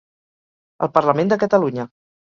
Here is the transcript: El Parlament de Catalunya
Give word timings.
El 0.87 0.91
Parlament 0.97 1.33
de 1.35 1.39
Catalunya 1.45 1.87